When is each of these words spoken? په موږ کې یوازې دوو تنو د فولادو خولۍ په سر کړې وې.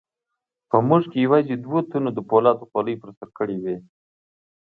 په 0.69 0.77
موږ 0.87 1.03
کې 1.11 1.17
یوازې 1.25 1.55
دوو 1.57 1.79
تنو 1.89 2.09
د 2.13 2.19
فولادو 2.27 2.67
خولۍ 2.69 2.95
په 3.01 3.07
سر 3.17 3.29
کړې 3.37 3.57
وې. 3.63 3.75